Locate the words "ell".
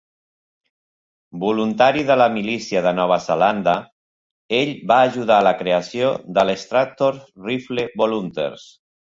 4.63-4.73